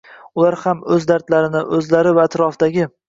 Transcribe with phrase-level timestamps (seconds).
[0.43, 2.89] Ular ham o‘z dardlarini, o‘zlari va atrofdagi